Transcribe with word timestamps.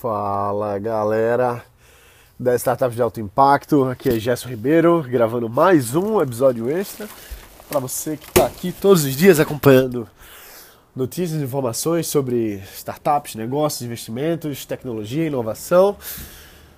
Fala 0.00 0.78
galera 0.78 1.64
da 2.38 2.54
Startup 2.54 2.94
de 2.94 3.00
Alto 3.00 3.18
Impacto, 3.18 3.86
aqui 3.86 4.10
é 4.10 4.18
Gerson 4.18 4.50
Ribeiro 4.50 5.02
gravando 5.08 5.48
mais 5.48 5.94
um 5.94 6.20
episódio 6.20 6.70
extra 6.70 7.08
para 7.66 7.80
você 7.80 8.14
que 8.14 8.28
está 8.28 8.44
aqui 8.44 8.72
todos 8.72 9.04
os 9.04 9.16
dias 9.16 9.40
acompanhando 9.40 10.06
notícias 10.94 11.40
e 11.40 11.44
informações 11.44 12.08
sobre 12.08 12.62
startups, 12.74 13.36
negócios, 13.36 13.80
investimentos, 13.80 14.66
tecnologia, 14.66 15.28
inovação. 15.28 15.96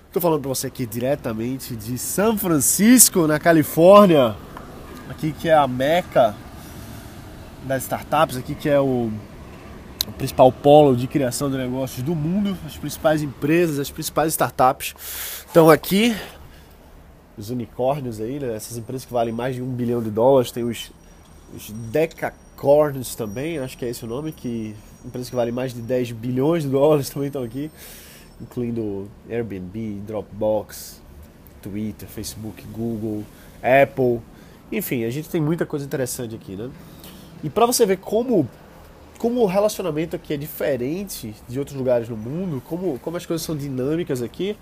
Estou 0.07 0.21
falando 0.21 0.39
para 0.39 0.49
você 0.49 0.67
aqui 0.67 0.85
diretamente 0.85 1.75
de 1.75 1.97
São 1.97 2.37
Francisco, 2.37 3.27
na 3.27 3.37
Califórnia, 3.37 4.33
aqui 5.09 5.33
que 5.33 5.49
é 5.49 5.55
a 5.55 5.67
meca 5.67 6.33
das 7.65 7.83
startups, 7.83 8.37
aqui 8.37 8.55
que 8.55 8.69
é 8.69 8.79
o 8.79 9.11
o 10.07 10.11
principal 10.13 10.51
polo 10.51 10.95
de 10.95 11.07
criação 11.07 11.49
de 11.49 11.57
negócios 11.57 12.01
do 12.03 12.15
mundo, 12.15 12.57
as 12.65 12.77
principais 12.77 13.21
empresas, 13.21 13.79
as 13.79 13.91
principais 13.91 14.33
startups 14.33 14.95
estão 15.45 15.69
aqui. 15.69 16.15
Os 17.37 17.49
unicórnios 17.49 18.19
aí, 18.19 18.39
né? 18.39 18.55
essas 18.55 18.77
empresas 18.77 19.05
que 19.05 19.13
valem 19.13 19.33
mais 19.33 19.55
de 19.55 19.61
um 19.61 19.71
bilhão 19.73 20.01
de 20.01 20.09
dólares, 20.09 20.51
tem 20.51 20.63
os, 20.63 20.91
os 21.55 21.71
decacorns 21.71 23.15
também, 23.15 23.59
acho 23.59 23.77
que 23.77 23.85
é 23.85 23.89
esse 23.89 24.03
o 24.03 24.07
nome, 24.07 24.31
que 24.31 24.75
empresas 25.05 25.29
que 25.29 25.35
valem 25.35 25.53
mais 25.53 25.73
de 25.73 25.81
10 25.81 26.11
bilhões 26.13 26.63
de 26.63 26.69
dólares 26.69 27.07
também 27.11 27.27
estão 27.27 27.43
aqui, 27.43 27.71
incluindo 28.41 29.09
Airbnb, 29.29 30.01
Dropbox, 30.05 31.01
Twitter, 31.61 32.07
Facebook, 32.07 32.63
Google, 32.73 33.23
Apple, 33.61 34.21
enfim, 34.71 35.03
a 35.03 35.09
gente 35.09 35.29
tem 35.29 35.41
muita 35.41 35.65
coisa 35.65 35.85
interessante 35.85 36.35
aqui, 36.35 36.55
né? 36.55 36.69
E 37.43 37.49
para 37.49 37.65
você 37.65 37.85
ver 37.85 37.97
como 37.97 38.47
como 39.19 39.41
o 39.41 39.45
relacionamento 39.45 40.15
aqui 40.15 40.33
é 40.33 40.37
diferente 40.37 41.35
de 41.47 41.59
outros 41.59 41.77
lugares 41.77 42.07
no 42.07 42.15
mundo, 42.15 42.63
como, 42.67 42.97
como 42.99 43.17
as 43.17 43.25
coisas 43.25 43.45
são 43.45 43.55
dinâmicas 43.55 44.21
aqui. 44.21 44.57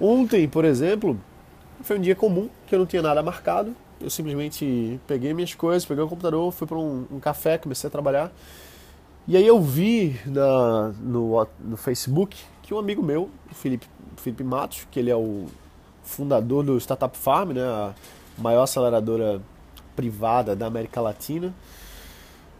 Ontem, 0.00 0.48
por 0.48 0.64
exemplo, 0.64 1.20
foi 1.82 1.98
um 1.98 2.00
dia 2.00 2.14
comum, 2.14 2.48
que 2.68 2.74
eu 2.74 2.78
não 2.78 2.86
tinha 2.86 3.02
nada 3.02 3.20
marcado. 3.20 3.74
Eu 4.00 4.08
simplesmente 4.08 4.98
peguei 5.08 5.34
minhas 5.34 5.54
coisas, 5.54 5.84
peguei 5.84 6.04
o 6.04 6.08
computador, 6.08 6.52
fui 6.52 6.68
para 6.68 6.78
um, 6.78 7.04
um, 7.10 7.18
café, 7.18 7.58
comecei 7.58 7.88
a 7.88 7.90
trabalhar. 7.90 8.32
E 9.26 9.36
aí 9.36 9.46
eu 9.46 9.60
vi 9.60 10.18
na, 10.24 10.92
no, 11.00 11.46
no 11.58 11.76
Facebook 11.76 12.38
que 12.62 12.72
um 12.72 12.78
amigo 12.78 13.02
meu, 13.02 13.28
o 13.50 13.54
Felipe, 13.54 13.86
Felipe 14.16 14.44
Matos, 14.44 14.86
que 14.88 15.00
ele 15.00 15.10
é 15.10 15.16
o 15.16 15.46
fundador 16.04 16.62
do 16.64 16.78
Startup 16.78 17.16
Farm, 17.18 17.50
né, 17.50 17.62
a 17.62 17.92
maior 18.38 18.62
aceleradora 18.62 19.42
privada 19.96 20.54
da 20.54 20.66
América 20.66 21.00
Latina, 21.00 21.52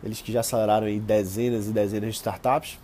eles 0.03 0.21
que 0.21 0.33
já 0.33 0.41
aceleraram 0.41 0.89
em 0.89 0.99
dezenas 0.99 1.69
e 1.69 1.73
dezenas 1.73 2.11
de 2.11 2.17
startups. 2.17 2.79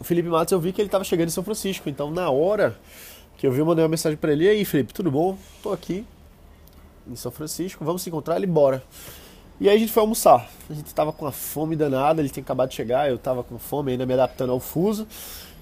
O 0.00 0.04
Felipe 0.04 0.28
Matos 0.28 0.52
eu 0.52 0.60
vi 0.60 0.72
que 0.72 0.80
ele 0.80 0.88
estava 0.88 1.04
chegando 1.04 1.28
em 1.28 1.32
São 1.32 1.44
Francisco, 1.44 1.88
então 1.88 2.10
na 2.10 2.30
hora 2.30 2.76
que 3.36 3.46
eu 3.46 3.52
vi, 3.52 3.60
eu 3.60 3.66
mandei 3.66 3.82
uma 3.82 3.88
mensagem 3.88 4.18
para 4.18 4.32
ele: 4.32 4.44
E 4.44 4.48
aí, 4.48 4.64
Felipe, 4.64 4.92
tudo 4.92 5.10
bom? 5.10 5.36
Tô 5.62 5.72
aqui 5.72 6.04
em 7.10 7.16
São 7.16 7.30
Francisco, 7.30 7.84
vamos 7.84 8.02
se 8.02 8.10
encontrar? 8.10 8.36
Ele 8.36 8.46
bora. 8.46 8.82
E 9.60 9.68
aí 9.68 9.76
a 9.76 9.78
gente 9.78 9.92
foi 9.92 10.02
almoçar. 10.02 10.48
A 10.68 10.74
gente 10.74 10.94
tava 10.94 11.12
com 11.12 11.24
uma 11.24 11.32
fome 11.32 11.76
danada, 11.76 12.20
ele 12.22 12.28
tinha 12.28 12.42
acabado 12.42 12.70
de 12.70 12.74
chegar, 12.74 13.10
eu 13.10 13.18
tava 13.18 13.42
com 13.42 13.58
fome, 13.58 13.92
ainda 13.92 14.06
me 14.06 14.14
adaptando 14.14 14.52
ao 14.52 14.60
fuso. 14.60 15.06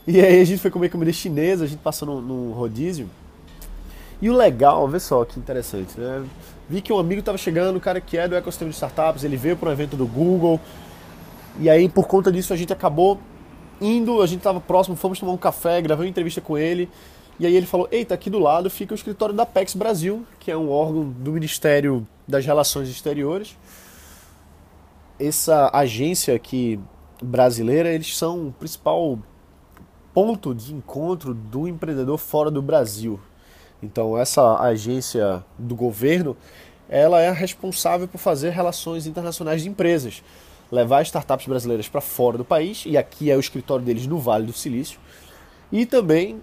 E 0.07 0.21
aí 0.21 0.41
a 0.41 0.45
gente 0.45 0.61
foi 0.61 0.71
comer 0.71 0.89
comida 0.89 1.13
chinesa, 1.13 1.65
a 1.65 1.67
gente 1.67 1.81
passou 1.81 2.21
num 2.21 2.53
rodízio. 2.53 3.09
E 4.21 4.29
o 4.29 4.37
legal, 4.37 4.89
vê 4.89 4.99
só 4.99 5.25
que 5.25 5.39
interessante, 5.39 5.99
né? 5.99 6.25
Vi 6.69 6.83
que 6.83 6.93
um 6.93 6.99
amigo 6.99 7.21
estava 7.21 7.39
chegando, 7.39 7.77
um 7.77 7.81
cara 7.81 8.01
que 8.01 8.19
é 8.19 8.27
do 8.27 8.35
ecossistema 8.35 8.71
de 8.71 8.75
startups, 8.75 9.25
ele 9.25 9.37
veio 9.37 9.57
para 9.57 9.69
um 9.69 9.73
evento 9.73 9.97
do 9.97 10.07
Google. 10.07 10.61
E 11.61 11.71
aí, 11.71 11.89
por 11.89 12.07
conta 12.07 12.31
disso, 12.31 12.53
a 12.53 12.57
gente 12.57 12.73
acabou 12.73 13.19
indo, 13.81 14.21
a 14.21 14.27
gente 14.27 14.39
estava 14.39 14.61
próximo, 14.61 14.97
fomos 14.97 15.19
tomar 15.19 15.33
um 15.33 15.39
café, 15.39 15.81
gravei 15.81 16.07
uma 16.07 16.11
entrevista 16.11 16.41
com 16.41 16.59
ele. 16.59 16.89
E 17.39 17.47
aí 17.47 17.55
ele 17.55 17.67
falou: 17.67 17.89
Eita, 17.91 18.15
aqui 18.15 18.29
do 18.29 18.39
lado 18.39 18.69
fica 18.69 18.93
o 18.93 18.97
escritório 18.97 19.35
da 19.35 19.47
PEX 19.47 19.75
Brasil, 19.75 20.27
que 20.41 20.51
é 20.51 20.57
um 20.57 20.71
órgão 20.71 21.09
do 21.09 21.33
Ministério 21.33 22.07
das 22.27 22.45
Relações 22.45 22.89
Exteriores. 22.89 23.57
Essa 25.19 25.71
agência 25.73 26.35
aqui 26.35 26.79
brasileira, 27.23 27.89
eles 27.89 28.17
são 28.17 28.49
o 28.49 28.53
principal 28.53 29.19
ponto 30.13 30.55
de 30.55 30.75
encontro 30.75 31.33
do 31.33 31.69
empreendedor 31.69 32.19
fora 32.19 32.51
do 32.51 32.61
Brasil. 32.61 33.21
Então 33.83 34.19
essa 34.19 34.61
agência 34.61 35.45
do 35.59 35.75
governo, 35.75 36.37
ela 36.89 37.21
é 37.21 37.29
a 37.29 37.33
responsável 37.33 38.09
por 38.09 38.19
fazer 38.19 38.51
relações 38.51 39.07
internacionais 39.07 39.63
de 39.63 39.69
empresas, 39.69 40.23
levar 40.71 41.03
startups 41.03 41.47
brasileiras 41.47 41.89
para 41.89 42.01
fora 42.01 42.37
do 42.39 42.45
país, 42.45 42.85
e 42.87 42.97
aqui 42.97 43.31
é 43.31 43.37
o 43.37 43.41
escritório 43.41 43.85
deles 43.85 44.07
no 44.07 44.19
Vale 44.19 44.47
do 44.47 44.53
Silício, 44.53 44.99
e 45.71 45.87
também 45.87 46.41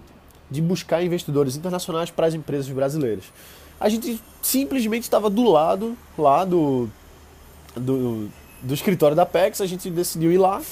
de 0.50 0.62
buscar 0.62 1.02
investidores 1.02 1.56
internacionais 1.56 2.10
para 2.10 2.26
as 2.26 2.34
empresas 2.34 2.68
brasileiras. 2.68 3.24
A 3.78 3.88
gente 3.88 4.20
simplesmente 4.40 5.02
estava 5.02 5.28
do 5.28 5.50
lado 5.50 5.96
lá 6.16 6.44
do, 6.44 6.88
do, 7.74 8.28
do 8.62 8.74
escritório 8.74 9.16
da 9.16 9.26
PEX, 9.26 9.60
a 9.60 9.66
gente 9.66 9.90
decidiu 9.90 10.32
ir 10.32 10.38
lá, 10.38 10.62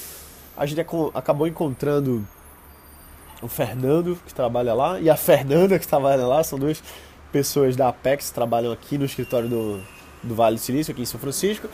a 0.57 0.65
gente 0.65 0.79
acabou 1.13 1.47
encontrando 1.47 2.25
o 3.41 3.47
Fernando, 3.47 4.17
que 4.25 4.33
trabalha 4.33 4.73
lá, 4.73 4.99
e 4.99 5.09
a 5.09 5.15
Fernanda, 5.15 5.77
que 5.77 5.87
trabalha 5.87 6.25
lá, 6.25 6.43
são 6.43 6.57
duas 6.57 6.81
pessoas 7.31 7.75
da 7.75 7.89
Apex 7.89 8.29
que 8.29 8.35
trabalham 8.35 8.71
aqui 8.71 8.97
no 8.97 9.05
escritório 9.05 9.49
do, 9.49 9.81
do 10.23 10.33
Vale 10.33 10.55
do 10.55 10.61
Silício, 10.61 10.91
aqui 10.91 11.01
em 11.01 11.05
São 11.05 11.19
Francisco. 11.19 11.67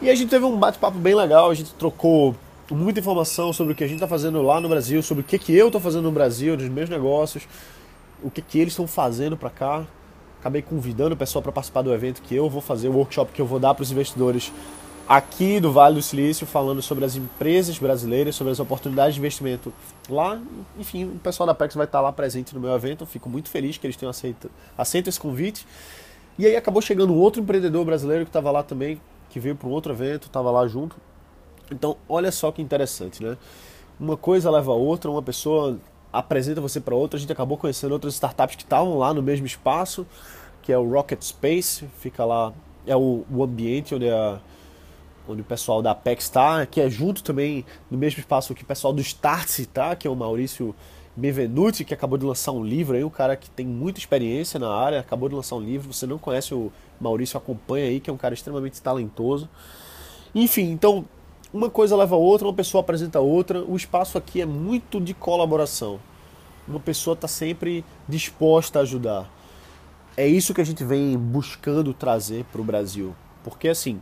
E 0.00 0.10
a 0.10 0.14
gente 0.14 0.28
teve 0.28 0.44
um 0.44 0.56
bate-papo 0.56 0.98
bem 0.98 1.14
legal, 1.14 1.50
a 1.50 1.54
gente 1.54 1.74
trocou 1.74 2.36
muita 2.70 3.00
informação 3.00 3.52
sobre 3.52 3.72
o 3.72 3.76
que 3.76 3.82
a 3.82 3.86
gente 3.86 3.96
está 3.96 4.06
fazendo 4.06 4.42
lá 4.42 4.60
no 4.60 4.68
Brasil, 4.68 5.02
sobre 5.02 5.22
o 5.22 5.24
que, 5.24 5.38
que 5.38 5.54
eu 5.54 5.66
estou 5.68 5.80
fazendo 5.80 6.04
no 6.04 6.12
Brasil, 6.12 6.56
nos 6.56 6.68
meus 6.68 6.88
negócios, 6.88 7.48
o 8.22 8.30
que, 8.30 8.42
que 8.42 8.58
eles 8.58 8.72
estão 8.72 8.86
fazendo 8.86 9.36
para 9.36 9.50
cá. 9.50 9.84
Acabei 10.40 10.62
convidando 10.62 11.14
o 11.14 11.16
pessoal 11.16 11.42
para 11.42 11.50
participar 11.50 11.82
do 11.82 11.92
evento 11.92 12.22
que 12.22 12.34
eu 12.34 12.48
vou 12.48 12.60
fazer, 12.60 12.88
o 12.88 12.92
workshop 12.92 13.32
que 13.32 13.40
eu 13.40 13.46
vou 13.46 13.58
dar 13.58 13.74
para 13.74 13.82
os 13.82 13.90
investidores 13.90 14.52
aqui 15.08 15.58
do 15.58 15.72
Vale 15.72 15.94
do 15.94 16.02
Silício, 16.02 16.46
falando 16.46 16.82
sobre 16.82 17.02
as 17.04 17.16
empresas 17.16 17.78
brasileiras, 17.78 18.34
sobre 18.34 18.52
as 18.52 18.60
oportunidades 18.60 19.14
de 19.14 19.20
investimento 19.20 19.72
lá. 20.08 20.38
Enfim, 20.78 21.04
o 21.04 21.18
pessoal 21.18 21.46
da 21.46 21.54
PEX 21.54 21.74
vai 21.74 21.86
estar 21.86 22.02
lá 22.02 22.12
presente 22.12 22.54
no 22.54 22.60
meu 22.60 22.74
evento. 22.74 23.04
Eu 23.04 23.06
fico 23.06 23.28
muito 23.28 23.48
feliz 23.48 23.78
que 23.78 23.86
eles 23.86 23.96
tenham 23.96 24.10
aceito, 24.10 24.50
aceito 24.76 25.08
esse 25.08 25.18
convite. 25.18 25.66
E 26.38 26.44
aí 26.44 26.54
acabou 26.54 26.82
chegando 26.82 27.14
outro 27.14 27.40
empreendedor 27.40 27.86
brasileiro 27.86 28.24
que 28.24 28.28
estava 28.28 28.50
lá 28.50 28.62
também, 28.62 29.00
que 29.30 29.40
veio 29.40 29.56
para 29.56 29.66
um 29.66 29.72
outro 29.72 29.92
evento, 29.92 30.26
estava 30.26 30.50
lá 30.50 30.68
junto. 30.68 30.96
Então, 31.72 31.96
olha 32.06 32.30
só 32.30 32.52
que 32.52 32.60
interessante, 32.60 33.22
né? 33.22 33.36
Uma 33.98 34.16
coisa 34.16 34.50
leva 34.50 34.72
a 34.72 34.74
outra, 34.74 35.10
uma 35.10 35.22
pessoa 35.22 35.78
apresenta 36.12 36.60
você 36.60 36.80
para 36.80 36.94
outra. 36.94 37.16
A 37.16 37.20
gente 37.20 37.32
acabou 37.32 37.56
conhecendo 37.56 37.92
outras 37.92 38.14
startups 38.14 38.56
que 38.56 38.62
estavam 38.62 38.98
lá 38.98 39.14
no 39.14 39.22
mesmo 39.22 39.46
espaço, 39.46 40.06
que 40.62 40.70
é 40.70 40.78
o 40.78 40.88
Rocket 40.88 41.22
Space, 41.22 41.86
fica 41.98 42.24
lá, 42.26 42.52
é 42.86 42.94
o, 42.94 43.24
o 43.30 43.42
ambiente 43.42 43.94
onde 43.94 44.08
a 44.08 44.38
onde 45.28 45.42
o 45.42 45.44
pessoal 45.44 45.82
da 45.82 45.90
Apex 45.90 46.24
está, 46.24 46.64
que 46.64 46.80
é 46.80 46.88
junto 46.88 47.22
também 47.22 47.64
no 47.90 47.98
mesmo 47.98 48.18
espaço 48.18 48.54
que 48.54 48.62
o 48.62 48.66
pessoal 48.66 48.92
do 48.92 49.00
Startse 49.00 49.62
está, 49.62 49.94
que 49.94 50.08
é 50.08 50.10
o 50.10 50.16
Maurício 50.16 50.74
Benvenuti, 51.14 51.84
que 51.84 51.92
acabou 51.92 52.16
de 52.16 52.24
lançar 52.24 52.52
um 52.52 52.64
livro 52.64 52.96
aí, 52.96 53.04
um 53.04 53.10
cara 53.10 53.36
que 53.36 53.50
tem 53.50 53.66
muita 53.66 53.98
experiência 53.98 54.58
na 54.58 54.72
área, 54.72 55.00
acabou 55.00 55.28
de 55.28 55.34
lançar 55.34 55.56
um 55.56 55.60
livro. 55.60 55.92
Você 55.92 56.06
não 56.06 56.18
conhece 56.18 56.54
o 56.54 56.72
Maurício, 57.00 57.36
acompanha 57.36 57.86
aí, 57.86 58.00
que 58.00 58.08
é 58.08 58.12
um 58.12 58.16
cara 58.16 58.34
extremamente 58.34 58.80
talentoso. 58.80 59.48
Enfim, 60.34 60.70
então 60.70 61.04
uma 61.52 61.68
coisa 61.70 61.96
leva 61.96 62.14
a 62.14 62.18
outra, 62.18 62.46
uma 62.46 62.54
pessoa 62.54 62.80
apresenta 62.80 63.18
a 63.18 63.22
outra. 63.22 63.64
O 63.64 63.76
espaço 63.76 64.16
aqui 64.16 64.40
é 64.40 64.46
muito 64.46 65.00
de 65.00 65.12
colaboração. 65.12 65.98
Uma 66.66 66.80
pessoa 66.80 67.14
está 67.14 67.26
sempre 67.26 67.84
disposta 68.08 68.78
a 68.78 68.82
ajudar. 68.82 69.30
É 70.16 70.26
isso 70.26 70.52
que 70.52 70.60
a 70.60 70.64
gente 70.64 70.84
vem 70.84 71.16
buscando 71.16 71.94
trazer 71.94 72.44
para 72.44 72.60
o 72.60 72.64
Brasil. 72.64 73.14
Porque 73.42 73.68
assim, 73.68 74.00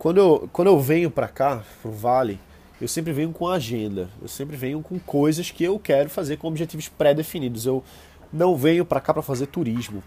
quando 0.00 0.16
eu, 0.16 0.48
quando 0.50 0.68
eu 0.68 0.80
venho 0.80 1.10
para 1.10 1.28
cá, 1.28 1.62
pro 1.82 1.92
Vale, 1.92 2.40
eu 2.80 2.88
sempre 2.88 3.12
venho 3.12 3.32
com 3.32 3.46
agenda. 3.46 4.08
Eu 4.22 4.28
sempre 4.28 4.56
venho 4.56 4.80
com 4.80 4.98
coisas 4.98 5.50
que 5.50 5.62
eu 5.62 5.78
quero 5.78 6.08
fazer 6.08 6.38
com 6.38 6.48
objetivos 6.48 6.88
pré-definidos. 6.88 7.66
Eu 7.66 7.84
não 8.32 8.56
venho 8.56 8.82
para 8.86 8.98
cá 8.98 9.12
para 9.12 9.22
fazer 9.22 9.48
turismo. 9.48 10.02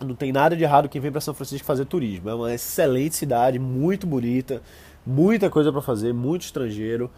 Não 0.00 0.14
tem 0.14 0.30
nada 0.30 0.54
de 0.54 0.62
errado 0.62 0.88
quem 0.88 1.00
vem 1.00 1.10
para 1.10 1.20
São 1.20 1.34
Francisco 1.34 1.66
fazer 1.66 1.84
turismo. 1.86 2.30
É 2.30 2.34
uma 2.34 2.54
excelente 2.54 3.16
cidade, 3.16 3.58
muito 3.58 4.06
bonita, 4.06 4.62
muita 5.04 5.50
coisa 5.50 5.72
para 5.72 5.82
fazer, 5.82 6.14
muito 6.14 6.42
estrangeiro, 6.42 7.10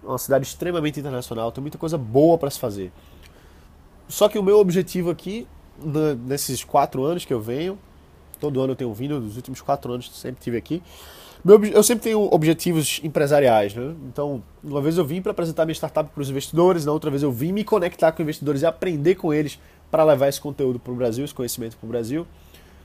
uma 0.00 0.16
cidade 0.16 0.46
extremamente 0.46 1.00
internacional, 1.00 1.50
tem 1.50 1.60
muita 1.60 1.76
coisa 1.76 1.98
boa 1.98 2.38
para 2.38 2.50
se 2.50 2.60
fazer. 2.60 2.92
Só 4.06 4.28
que 4.28 4.38
o 4.38 4.44
meu 4.44 4.60
objetivo 4.60 5.10
aqui, 5.10 5.44
nesses 6.24 6.62
quatro 6.62 7.02
anos 7.02 7.24
que 7.24 7.34
eu 7.34 7.40
venho, 7.40 7.76
todo 8.38 8.60
ano 8.60 8.74
eu 8.74 8.76
tenho 8.76 8.94
vindo, 8.94 9.18
nos 9.18 9.34
últimos 9.34 9.60
quatro 9.60 9.92
anos 9.92 10.08
sempre 10.16 10.40
tive 10.40 10.56
aqui, 10.56 10.80
meu, 11.44 11.64
eu 11.64 11.82
sempre 11.82 12.04
tenho 12.04 12.32
objetivos 12.32 13.00
empresariais, 13.02 13.74
né? 13.74 13.94
Então, 14.08 14.42
uma 14.62 14.80
vez 14.80 14.98
eu 14.98 15.04
vim 15.04 15.22
para 15.22 15.32
apresentar 15.32 15.64
minha 15.64 15.74
startup 15.74 16.10
para 16.12 16.20
os 16.20 16.30
investidores, 16.30 16.84
na 16.84 16.92
outra 16.92 17.10
vez 17.10 17.22
eu 17.22 17.30
vim 17.30 17.52
me 17.52 17.64
conectar 17.64 18.12
com 18.12 18.22
investidores 18.22 18.62
e 18.62 18.66
aprender 18.66 19.14
com 19.14 19.32
eles 19.32 19.58
para 19.90 20.04
levar 20.04 20.28
esse 20.28 20.40
conteúdo 20.40 20.78
para 20.78 20.92
o 20.92 20.96
Brasil, 20.96 21.24
esse 21.24 21.34
conhecimento 21.34 21.76
para 21.76 21.86
o 21.86 21.88
Brasil. 21.88 22.26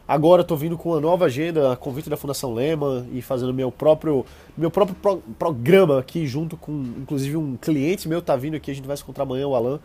Agora 0.07 0.41
estou 0.41 0.57
vindo 0.57 0.77
com 0.77 0.89
uma 0.89 0.99
nova 0.99 1.25
agenda, 1.25 1.71
a 1.71 1.77
convite 1.77 2.09
da 2.09 2.17
Fundação 2.17 2.53
Lema 2.53 3.07
e 3.13 3.21
fazendo 3.21 3.53
meu 3.53 3.71
próprio 3.71 4.25
meu 4.57 4.69
próprio 4.69 4.95
pro, 5.01 5.17
programa 5.39 5.99
aqui 5.99 6.27
junto 6.27 6.57
com 6.57 6.71
inclusive 6.97 7.37
um 7.37 7.55
cliente 7.55 8.09
meu 8.09 8.21
tá 8.21 8.35
vindo 8.35 8.55
aqui, 8.57 8.69
a 8.69 8.75
gente 8.75 8.85
vai 8.85 8.97
se 8.97 9.03
encontrar 9.03 9.23
amanhã 9.23 9.47
o 9.47 9.55
Alan. 9.55 9.79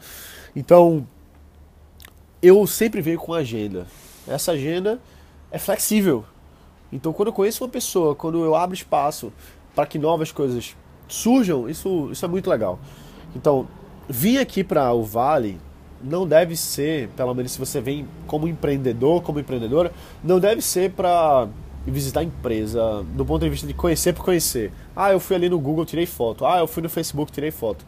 Então, 0.56 1.06
eu 2.42 2.66
sempre 2.66 3.00
venho 3.00 3.18
com 3.18 3.32
agenda. 3.32 3.86
Essa 4.26 4.52
agenda 4.52 5.00
é 5.50 5.58
flexível. 5.58 6.24
Então, 6.92 7.12
quando 7.12 7.28
eu 7.28 7.32
conheço 7.32 7.64
uma 7.64 7.70
pessoa, 7.70 8.14
quando 8.14 8.44
eu 8.44 8.54
abro 8.54 8.74
espaço 8.74 9.32
para 9.74 9.86
que 9.86 9.98
novas 9.98 10.32
coisas 10.32 10.76
surjam, 11.06 11.68
isso 11.68 12.08
isso 12.10 12.24
é 12.24 12.28
muito 12.28 12.48
legal. 12.48 12.78
Então, 13.36 13.68
vir 14.08 14.38
aqui 14.38 14.64
para 14.64 14.92
o 14.92 15.02
Vale 15.02 15.60
não 16.02 16.26
deve 16.26 16.56
ser, 16.56 17.08
pelo 17.10 17.34
menos 17.34 17.52
se 17.52 17.58
você 17.58 17.80
vem 17.80 18.06
como 18.26 18.46
empreendedor, 18.46 19.22
como 19.22 19.40
empreendedora, 19.40 19.92
não 20.22 20.38
deve 20.38 20.62
ser 20.62 20.92
para 20.92 21.48
visitar 21.86 22.20
a 22.20 22.24
empresa 22.24 23.04
do 23.14 23.24
ponto 23.24 23.42
de 23.42 23.50
vista 23.50 23.66
de 23.66 23.74
conhecer 23.74 24.12
por 24.12 24.24
conhecer. 24.24 24.72
Ah, 24.94 25.12
eu 25.12 25.20
fui 25.20 25.36
ali 25.36 25.48
no 25.48 25.58
Google, 25.58 25.84
tirei 25.84 26.06
foto. 26.06 26.46
Ah, 26.46 26.58
eu 26.58 26.66
fui 26.66 26.82
no 26.82 26.88
Facebook, 26.88 27.32
tirei 27.32 27.50
foto. 27.50 27.84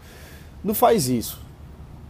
Não 0.62 0.74
faz 0.74 1.08
isso. 1.08 1.40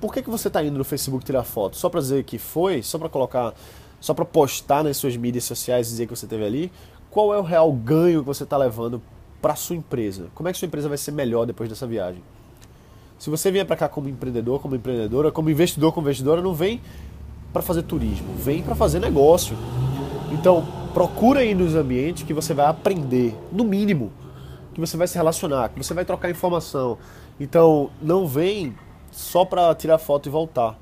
Por 0.01 0.13
que, 0.15 0.23
que 0.23 0.31
você 0.31 0.49
está 0.49 0.63
indo 0.63 0.79
no 0.79 0.85
Facebook 0.85 1.25
tirar 1.25 1.45
foto? 1.45 1.77
Só 1.77 1.89
para 1.89 2.01
dizer 2.01 2.25
que 2.25 2.39
foi? 2.39 2.83
Só 2.83 2.99
para 2.99 3.09
colocar, 3.09 3.55
só 4.01 4.15
para 4.15 4.25
postar 4.25 4.83
nas 4.83 4.97
suas 4.97 5.17
mídias 5.17 5.45
sociais 5.45 5.89
e 5.89 5.91
dizer 5.91 6.07
que 6.07 6.17
você 6.17 6.25
esteve 6.27 6.45
ali? 6.45 6.73
Qual 7.11 7.35
é 7.35 7.39
o 7.39 7.43
real 7.43 7.71
ganho 7.73 8.21
que 8.21 8.27
você 8.27 8.45
está 8.45 8.57
levando 8.57 9.03
para 9.43 9.55
sua 9.55 9.77
empresa? 9.77 10.29
Como 10.35 10.49
é 10.49 10.53
que 10.53 10.59
sua 10.59 10.67
empresa 10.67 10.89
vai 10.89 10.99
ser 10.99 11.13
melhor 11.13 11.45
depois 11.45 11.69
dessa 11.69 11.87
viagem? 11.87 12.23
Se 13.19 13.29
você 13.29 13.51
vier 13.51 13.67
para 13.67 13.77
cá 13.77 13.89
como 13.89 14.09
empreendedor, 14.09 14.61
como 14.61 14.75
empreendedora, 14.75 15.31
como 15.31 15.51
investidor, 15.51 15.93
como 15.93 16.07
investidora, 16.07 16.41
não 16.41 16.55
vem 16.55 16.81
para 17.53 17.61
fazer 17.61 17.83
turismo, 17.83 18.35
vem 18.35 18.63
para 18.63 18.75
fazer 18.75 18.99
negócio. 18.99 19.57
Então, 20.33 20.67
procura 20.95 21.41
aí 21.41 21.55
nos 21.55 21.75
ambientes 21.75 22.23
que 22.23 22.33
você 22.33 22.55
vai 22.55 22.67
aprender, 22.67 23.37
no 23.53 23.65
mínimo, 23.65 24.11
que 24.73 24.81
você 24.81 24.97
vai 24.97 25.07
se 25.07 25.17
relacionar, 25.17 25.69
que 25.69 25.77
você 25.83 25.93
vai 25.93 26.05
trocar 26.05 26.31
informação. 26.31 26.97
Então, 27.39 27.91
não 28.01 28.27
vem 28.27 28.75
só 29.11 29.45
para 29.45 29.75
tirar 29.75 29.99
foto 29.99 30.29
e 30.29 30.31
voltar. 30.31 30.79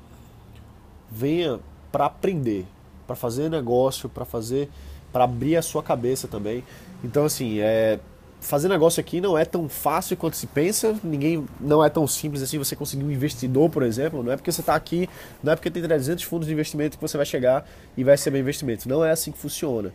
Venha 1.11 1.59
para 1.91 2.05
aprender, 2.05 2.65
para 3.09 3.15
fazer 3.15 3.49
negócio, 3.49 4.07
para 4.07 4.23
fazer, 4.23 4.69
para 5.11 5.23
abrir 5.23 5.57
a 5.57 5.63
sua 5.63 5.81
cabeça 5.81 6.27
também. 6.27 6.63
Então, 7.03 7.25
assim, 7.25 7.59
é 7.59 7.99
fazer 8.39 8.69
negócio 8.69 9.01
aqui 9.01 9.19
não 9.19 9.37
é 9.37 9.43
tão 9.43 9.67
fácil 9.67 10.15
quanto 10.15 10.37
se 10.37 10.47
pensa, 10.47 10.95
ninguém 11.03 11.45
não 11.59 11.83
é 11.83 11.89
tão 11.89 12.07
simples 12.07 12.41
assim 12.41 12.57
você 12.57 12.73
conseguir 12.73 13.03
um 13.03 13.11
investidor, 13.11 13.69
por 13.69 13.83
exemplo, 13.83 14.23
não 14.23 14.31
é 14.31 14.37
porque 14.37 14.51
você 14.51 14.61
está 14.61 14.75
aqui, 14.75 15.09
não 15.43 15.51
é 15.51 15.55
porque 15.55 15.69
tem 15.69 15.81
300 15.81 16.23
fundos 16.23 16.47
de 16.47 16.53
investimento 16.53 16.97
que 16.97 17.01
você 17.01 17.17
vai 17.17 17.25
chegar 17.25 17.67
e 17.97 18.03
vai 18.03 18.15
bem 18.31 18.39
investimento, 18.39 18.87
não 18.87 19.03
é 19.03 19.11
assim 19.11 19.31
que 19.31 19.37
funciona. 19.39 19.91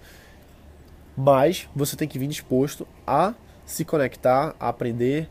Mas 1.17 1.69
você 1.75 1.97
tem 1.97 2.09
que 2.09 2.19
vir 2.19 2.27
disposto 2.27 2.87
a 3.07 3.33
se 3.65 3.85
conectar, 3.85 4.55
a 4.59 4.69
aprender, 4.69 5.29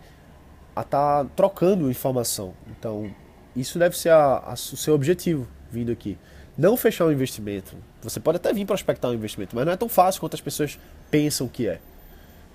a 0.75 0.81
estar 0.81 1.25
tá 1.25 1.29
trocando 1.35 1.91
informação. 1.91 2.53
Então, 2.67 3.11
isso 3.55 3.77
deve 3.77 3.95
ser 3.95 4.09
a, 4.09 4.37
a, 4.37 4.53
o 4.53 4.57
seu 4.57 4.95
objetivo 4.95 5.45
vindo 5.69 5.91
aqui. 5.91 6.17
Não 6.57 6.77
fechar 6.77 7.05
um 7.05 7.11
investimento. 7.11 7.75
Você 8.01 8.19
pode 8.19 8.35
até 8.37 8.53
vir 8.53 8.65
prospectar 8.65 9.09
um 9.09 9.13
investimento, 9.13 9.55
mas 9.55 9.65
não 9.65 9.73
é 9.73 9.77
tão 9.77 9.89
fácil 9.89 10.19
quanto 10.19 10.35
as 10.35 10.41
pessoas 10.41 10.79
pensam 11.09 11.47
que 11.47 11.67
é. 11.67 11.79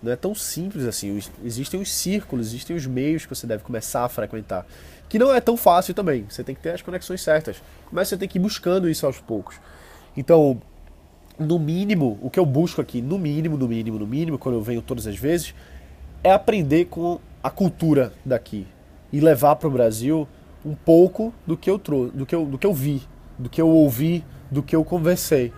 Não 0.00 0.12
é 0.12 0.16
tão 0.16 0.34
simples 0.34 0.84
assim. 0.84 1.20
Existem 1.44 1.80
os 1.80 1.92
círculos, 1.92 2.48
existem 2.48 2.76
os 2.76 2.86
meios 2.86 3.26
que 3.26 3.34
você 3.34 3.46
deve 3.46 3.64
começar 3.64 4.04
a 4.04 4.08
frequentar. 4.08 4.64
Que 5.08 5.18
não 5.18 5.34
é 5.34 5.40
tão 5.40 5.56
fácil 5.56 5.94
também. 5.94 6.26
Você 6.28 6.44
tem 6.44 6.54
que 6.54 6.60
ter 6.60 6.70
as 6.70 6.82
conexões 6.82 7.20
certas. 7.20 7.60
Mas 7.90 8.08
você 8.08 8.16
tem 8.16 8.28
que 8.28 8.38
ir 8.38 8.40
buscando 8.40 8.88
isso 8.88 9.04
aos 9.04 9.18
poucos. 9.18 9.56
Então, 10.16 10.60
no 11.36 11.58
mínimo, 11.58 12.18
o 12.22 12.30
que 12.30 12.38
eu 12.38 12.46
busco 12.46 12.80
aqui, 12.80 13.02
no 13.02 13.18
mínimo, 13.18 13.56
no 13.56 13.66
mínimo, 13.66 13.98
no 13.98 14.06
mínimo, 14.06 14.38
quando 14.38 14.54
eu 14.54 14.62
venho 14.62 14.82
todas 14.82 15.06
as 15.08 15.16
vezes, 15.16 15.54
é 16.22 16.30
aprender 16.30 16.84
com 16.86 17.18
a 17.42 17.50
cultura 17.50 18.12
daqui 18.24 18.66
e 19.12 19.20
levar 19.20 19.56
para 19.56 19.68
o 19.68 19.70
Brasil 19.70 20.28
um 20.64 20.74
pouco 20.74 21.32
do 21.46 21.56
que 21.56 21.70
eu 21.70 21.78
do 21.78 22.26
que 22.26 22.34
eu, 22.34 22.44
do 22.44 22.58
que 22.58 22.66
eu 22.66 22.74
vi, 22.74 23.02
do 23.38 23.48
que 23.48 23.60
eu 23.60 23.68
ouvi, 23.68 24.24
do 24.50 24.62
que 24.62 24.74
eu 24.74 24.84
conversei. 24.84 25.52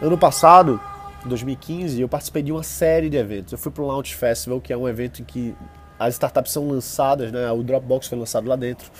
Ano 0.00 0.16
passado, 0.16 0.80
em 1.24 1.28
2015, 1.28 2.00
eu 2.00 2.08
participei 2.08 2.42
de 2.42 2.50
uma 2.50 2.62
série 2.62 3.10
de 3.10 3.16
eventos. 3.16 3.52
Eu 3.52 3.58
fui 3.58 3.70
para 3.70 3.82
o 3.82 3.86
Launch 3.86 4.14
Festival, 4.14 4.60
que 4.60 4.72
é 4.72 4.76
um 4.76 4.88
evento 4.88 5.20
em 5.20 5.24
que 5.24 5.54
as 5.98 6.14
startups 6.14 6.52
são 6.52 6.66
lançadas, 6.66 7.30
né? 7.30 7.50
O 7.52 7.62
Dropbox 7.62 8.06
foi 8.06 8.18
lançado 8.18 8.48
lá 8.48 8.56
dentro. 8.56 8.90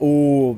O... 0.00 0.56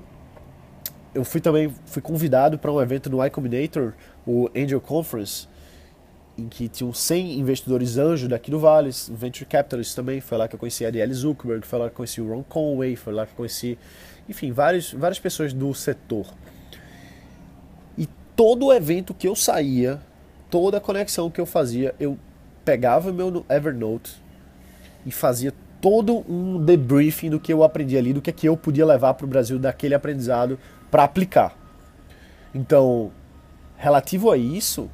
Eu 1.14 1.24
fui 1.24 1.40
também 1.40 1.74
fui 1.86 2.02
convidado 2.02 2.58
para 2.58 2.70
um 2.70 2.80
evento 2.80 3.08
no 3.08 3.24
Y 3.24 3.30
Combinator, 3.30 3.94
o 4.26 4.48
Angel 4.54 4.80
Conference, 4.80 5.48
em 6.40 6.48
que 6.48 6.68
tinham 6.68 6.92
100 6.92 7.38
investidores 7.38 7.98
anjos 7.98 8.28
daqui 8.28 8.50
do 8.50 8.58
Vale, 8.58 8.90
Venture 9.10 9.44
Capitalists 9.44 9.94
também. 9.94 10.20
Foi 10.20 10.38
lá 10.38 10.48
que 10.48 10.54
eu 10.54 10.58
conheci 10.58 10.84
a 10.84 10.88
Arielle 10.88 11.12
Zuckerberg, 11.12 11.66
foi 11.66 11.78
lá 11.78 11.84
que 11.86 11.92
eu 11.92 11.96
conheci 11.96 12.20
o 12.20 12.28
Ron 12.28 12.42
Conway, 12.42 12.96
foi 12.96 13.12
lá 13.12 13.26
que 13.26 13.32
eu 13.32 13.36
conheci, 13.36 13.78
enfim, 14.28 14.50
várias, 14.52 14.92
várias 14.92 15.18
pessoas 15.18 15.52
do 15.52 15.72
setor. 15.74 16.26
E 17.96 18.08
todo 18.34 18.72
evento 18.72 19.12
que 19.12 19.28
eu 19.28 19.36
saía, 19.36 20.00
toda 20.50 20.80
conexão 20.80 21.30
que 21.30 21.40
eu 21.40 21.46
fazia, 21.46 21.94
eu 22.00 22.18
pegava 22.64 23.12
meu 23.12 23.44
Evernote 23.48 24.12
e 25.04 25.10
fazia 25.10 25.52
todo 25.80 26.24
um 26.30 26.62
debriefing 26.62 27.30
do 27.30 27.40
que 27.40 27.52
eu 27.52 27.64
aprendi 27.64 27.96
ali, 27.96 28.12
do 28.12 28.20
que, 28.20 28.30
é 28.30 28.32
que 28.32 28.48
eu 28.48 28.56
podia 28.56 28.84
levar 28.84 29.14
para 29.14 29.24
o 29.24 29.28
Brasil 29.28 29.58
daquele 29.58 29.94
aprendizado 29.94 30.58
para 30.90 31.04
aplicar. 31.04 31.56
Então, 32.54 33.10
relativo 33.76 34.30
a 34.30 34.36
isso, 34.36 34.90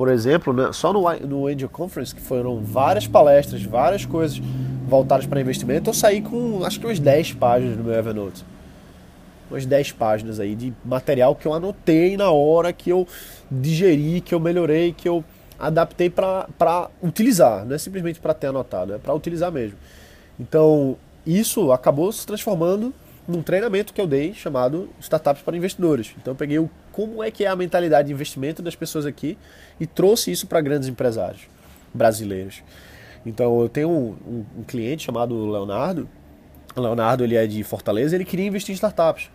por 0.00 0.08
exemplo, 0.08 0.54
né, 0.54 0.72
só 0.72 0.94
no, 0.94 1.02
no 1.26 1.46
Angel 1.46 1.68
Conference, 1.68 2.14
que 2.14 2.22
foram 2.22 2.64
várias 2.64 3.06
palestras, 3.06 3.62
várias 3.62 4.06
coisas 4.06 4.40
voltadas 4.88 5.26
para 5.26 5.38
investimento, 5.42 5.90
eu 5.90 5.92
saí 5.92 6.22
com 6.22 6.64
acho 6.64 6.80
que 6.80 6.86
umas 6.86 6.98
10 6.98 7.34
páginas 7.34 7.76
no 7.76 7.84
meu 7.84 7.92
Evernote 7.92 8.42
umas 9.50 9.66
10 9.66 9.92
páginas 9.92 10.40
aí 10.40 10.54
de 10.54 10.72
material 10.82 11.36
que 11.36 11.46
eu 11.46 11.52
anotei 11.52 12.16
na 12.16 12.30
hora 12.30 12.72
que 12.72 12.88
eu 12.88 13.06
digeri, 13.50 14.22
que 14.22 14.34
eu 14.34 14.40
melhorei, 14.40 14.94
que 14.94 15.06
eu 15.06 15.22
adaptei 15.58 16.08
para 16.08 16.88
utilizar, 17.02 17.66
não 17.66 17.74
é 17.74 17.78
simplesmente 17.78 18.20
para 18.20 18.32
ter 18.32 18.46
anotado, 18.46 18.94
é 18.94 18.98
para 18.98 19.12
utilizar 19.12 19.52
mesmo. 19.52 19.76
Então, 20.40 20.96
isso 21.26 21.72
acabou 21.72 22.10
se 22.10 22.26
transformando 22.26 22.94
num 23.28 23.42
treinamento 23.42 23.92
que 23.92 24.00
eu 24.00 24.06
dei 24.06 24.32
chamado 24.32 24.88
Startups 24.98 25.42
para 25.42 25.54
Investidores. 25.54 26.14
Então, 26.18 26.32
eu 26.32 26.36
peguei 26.36 26.58
o, 26.58 26.70
como 26.92 27.22
é 27.22 27.30
que 27.30 27.44
é 27.44 27.48
a 27.48 27.56
mentalidade 27.56 28.08
de 28.08 28.14
investimento 28.14 28.62
das 28.62 28.74
pessoas 28.74 29.06
aqui 29.06 29.36
e 29.78 29.86
trouxe 29.86 30.30
isso 30.30 30.46
para 30.46 30.60
grandes 30.60 30.88
empresários 30.88 31.42
brasileiros. 31.92 32.62
Então, 33.24 33.60
eu 33.60 33.68
tenho 33.68 33.90
um, 33.90 34.16
um, 34.26 34.44
um 34.58 34.62
cliente 34.62 35.04
chamado 35.04 35.50
Leonardo. 35.50 36.08
Leonardo 36.76 37.24
ele 37.24 37.36
é 37.36 37.46
de 37.46 37.62
Fortaleza, 37.62 38.14
ele 38.14 38.24
queria 38.24 38.46
investir 38.46 38.72
em 38.72 38.74
startups. 38.74 39.30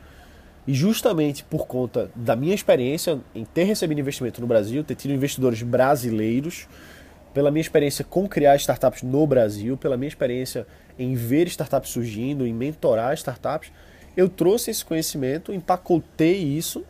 E 0.68 0.74
justamente 0.74 1.44
por 1.44 1.68
conta 1.68 2.10
da 2.15 2.36
minha 2.36 2.56
experiência 2.56 3.20
em 3.36 3.46
ter 3.46 3.65
recebido 3.65 4.00
investimento 4.00 4.41
no 4.41 4.48
Brasil, 4.48 4.84
ter 4.84 4.96
tido 4.96 5.13
investidores 5.13 5.62
brasileiros, 5.62 6.68
pela 7.36 7.51
minha 7.51 7.62
experiência 7.62 8.03
com 8.03 8.27
criar 8.27 8.56
startups 8.56 9.03
no 9.03 9.27
Brasil, 9.27 9.77
pela 9.77 9.98
minha 9.98 10.08
experiência 10.08 10.65
em 10.98 11.13
ver 11.13 11.48
startups 11.48 11.91
surgindo, 11.91 12.48
em 12.48 12.53
mentorar 12.53 13.13
startups, 13.13 13.72
eu 14.15 14.30
trouxe 14.30 14.72
esse 14.72 14.86
conhecimento, 14.86 15.53
empacotei 15.53 16.38
isso, 16.38 16.86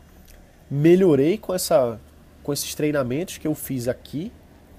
melhorei 0.70 1.38
com, 1.38 1.54
essa, 1.54 2.00
com 2.44 2.52
esses 2.52 2.74
treinamentos 2.76 3.38
que 3.38 3.48
eu 3.48 3.56
fiz 3.56 3.88
aqui 3.88 4.32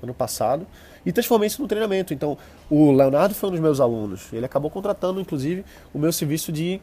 ano 0.03 0.13
passado 0.13 0.67
e 1.05 1.13
transformei 1.13 1.47
isso 1.47 1.63
no 1.63 1.69
treinamento. 1.69 2.13
Então, 2.13 2.37
o 2.69 2.93
Leonardo 2.93 3.35
foi 3.35 3.49
um 3.49 3.53
dos 3.53 3.61
meus 3.61 3.81
alunos. 3.81 4.33
Ele 4.33 4.45
acabou 4.45 4.71
contratando, 4.71 5.21
inclusive, 5.21 5.65
o 5.95 5.99
meu 5.99 6.13
serviço 6.13 6.53
de, 6.53 6.81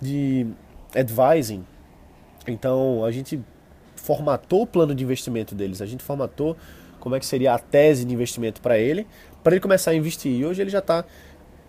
de 0.00 0.46
advising. 0.94 1.64
Então 2.46 3.04
a 3.04 3.10
gente 3.10 3.40
formatou 3.96 4.62
o 4.62 4.66
plano 4.66 4.94
de 4.94 5.04
investimento 5.04 5.54
deles, 5.54 5.80
a 5.80 5.86
gente 5.86 6.02
formatou 6.02 6.56
como 6.98 7.14
é 7.14 7.20
que 7.20 7.26
seria 7.26 7.54
a 7.54 7.58
tese 7.58 8.04
de 8.04 8.12
investimento 8.12 8.60
para 8.60 8.78
ele, 8.78 9.06
para 9.42 9.54
ele 9.54 9.60
começar 9.60 9.92
a 9.92 9.94
investir. 9.94 10.32
E 10.32 10.44
hoje 10.44 10.60
ele 10.60 10.70
já 10.70 10.78
está 10.78 11.04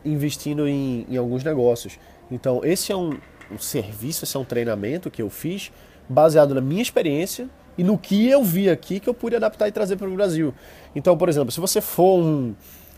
investindo 0.04 0.68
em, 0.68 1.06
em, 1.10 1.18
alguns 1.18 1.44
negócios. 1.44 1.98
Então 2.30 2.62
esse 2.64 2.92
é 2.92 2.96
um, 2.96 3.18
um 3.52 3.58
serviço, 3.58 4.26
esse 4.26 4.36
é 4.36 4.40
um 4.40 4.46
treinamento 4.46 5.10
que 5.10 5.22
eu 5.22 5.30
fiz 5.30 5.72
baseado 6.08 6.54
na 6.54 6.62
minha 6.62 6.82
experiência 6.82 7.50
e 7.78 7.84
no 7.84 7.98
que 7.98 8.28
eu 8.28 8.44
vi 8.44 8.70
aqui 8.70 9.00
que 9.00 9.10
eu 9.10 9.14
pude 9.14 9.36
adaptar 9.36 9.68
e 9.68 9.72
trazer 9.72 9.96
para 9.96 10.08
o 10.08 10.14
Brasil. 10.14 10.54
Então, 10.96 11.18
por 11.18 11.30
exemplo, 11.30 11.52
se 11.52 11.60
você 11.60 11.82
for 11.82 12.20
um, 12.20 12.54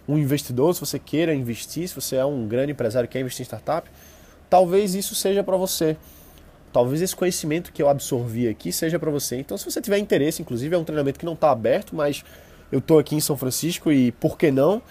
um 0.07 0.17
investidor, 0.17 0.74
se 0.74 0.79
você 0.79 1.00
queira 1.00 1.33
investir, 1.33 1.88
se 1.88 1.95
você 1.95 2.17
é 2.17 2.25
um 2.25 2.47
grande 2.47 2.71
empresário 2.71 3.07
que 3.07 3.13
quer 3.13 3.21
investir 3.21 3.43
em 3.43 3.45
startup, 3.45 3.89
talvez 4.50 4.95
isso 4.95 5.15
seja 5.15 5.43
para 5.43 5.57
você 5.57 5.97
talvez 6.75 7.01
esse 7.01 7.15
conhecimento 7.15 7.71
que 7.71 7.81
eu 7.81 7.88
absorvi 7.88 8.50
aqui 8.50 8.69
seja 8.69 9.00
para 9.00 9.09
você. 9.09 9.38
Então, 9.38 9.57
se 9.57 9.63
você 9.63 9.79
tiver 9.79 9.97
interesse, 9.97 10.41
inclusive 10.41 10.75
é 10.75 10.77
um 10.77 10.83
treinamento 10.83 11.17
que 11.17 11.25
não 11.25 11.31
está 11.31 11.50
aberto, 11.50 11.95
mas 11.95 12.21
eu 12.69 12.79
estou 12.79 13.00
aqui 13.00 13.15
em 13.15 13.21
São 13.21 13.38
Francisco 13.38 13.93
e 13.93 14.12
por 14.12 14.38
que 14.38 14.51
não? 14.51 14.81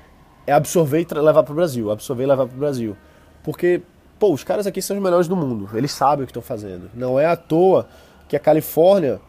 é 0.46 0.52
absorver 0.52 1.06
e 1.08 1.14
levar 1.14 1.42
para 1.42 1.52
o 1.52 1.54
Brasil, 1.54 1.90
absorver 1.90 2.24
e 2.24 2.26
levar 2.26 2.46
para 2.46 2.56
o 2.56 2.58
Brasil, 2.58 2.96
porque 3.42 3.80
pô, 4.18 4.32
os 4.32 4.44
caras 4.44 4.66
aqui 4.66 4.82
são 4.82 4.96
os 4.96 5.02
melhores 5.02 5.28
do 5.28 5.36
mundo. 5.36 5.68
Eles 5.74 5.92
sabem 5.92 6.24
o 6.24 6.26
que 6.26 6.30
estão 6.30 6.42
fazendo. 6.42 6.90
Não 6.94 7.18
é 7.18 7.26
à 7.26 7.36
toa 7.36 7.88
que 8.28 8.36
a 8.36 8.40
Califórnia 8.40 9.20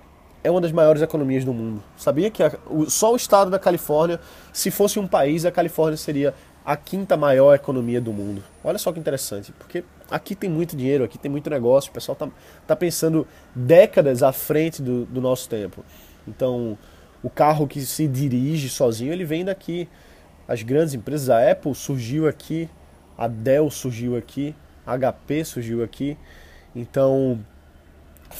é 0.46 0.52
uma 0.52 0.62
das 0.62 0.72
maiores 0.72 1.02
economias 1.02 1.44
do 1.44 1.52
mundo. 1.52 1.82
Sabia 1.98 2.30
que 2.30 2.44
a, 2.44 2.52
o, 2.70 2.88
só 2.88 3.12
o 3.12 3.16
estado 3.16 3.50
da 3.50 3.58
Califórnia, 3.58 4.20
se 4.54 4.70
fosse 4.70 5.00
um 5.00 5.08
país, 5.08 5.44
a 5.44 5.52
Califórnia 5.52 5.98
seria 5.98 6.36
a 6.64 6.78
quinta 6.78 7.18
maior 7.18 7.56
economia 7.56 8.00
do 8.00 8.14
mundo. 8.14 8.44
Olha 8.64 8.78
só 8.78 8.94
que 8.94 9.00
interessante, 9.00 9.52
porque 9.54 9.84
aqui 10.10 10.36
tem 10.36 10.48
muito 10.48 10.78
dinheiro, 10.78 11.04
aqui 11.04 11.18
tem 11.18 11.32
muito 11.32 11.50
negócio, 11.50 11.90
o 11.90 11.94
pessoal 11.96 12.16
tá, 12.16 12.30
tá 12.68 12.75
pensando 12.75 13.28
décadas 13.56 14.22
à 14.22 14.32
frente 14.32 14.84
do, 14.84 15.06
do 15.06 15.20
nosso 15.20 15.50
tempo. 15.50 15.84
Então, 16.28 16.78
o 17.24 17.30
carro 17.30 17.68
que 17.68 17.82
se 17.82 18.08
dirige 18.08 18.70
sozinho, 18.70 19.12
ele 19.12 19.25
vem 19.25 19.44
daqui. 19.44 19.90
As 20.48 20.62
grandes 20.62 20.94
empresas, 20.94 21.28
a 21.32 21.52
Apple 21.52 21.74
surgiu 21.74 22.28
aqui, 22.28 22.70
a 23.18 23.28
Dell 23.28 23.72
surgiu 23.72 24.16
aqui, 24.16 24.54
a 24.86 24.96
HP 24.96 25.44
surgiu 25.44 25.84
aqui. 25.84 26.16
Então, 26.75 27.44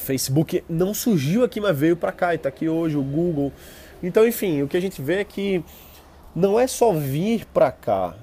Facebook 0.05 0.63
não 0.69 0.93
surgiu 0.93 1.43
aqui, 1.43 1.59
mas 1.59 1.77
veio 1.77 1.97
para 1.97 2.12
cá 2.12 2.33
e 2.33 2.38
está 2.38 2.50
aqui 2.50 2.69
hoje, 2.69 2.95
o 2.95 3.03
Google. 3.03 3.51
Então, 4.01 4.27
enfim, 4.27 4.62
o 4.62 4.67
que 4.67 4.77
a 4.77 4.79
gente 4.79 5.01
vê 5.01 5.15
é 5.15 5.24
que 5.24 5.63
não 6.35 6.59
é 6.59 6.67
só 6.67 6.93
vir 6.93 7.45
para 7.45 7.71
cá. 7.71 8.13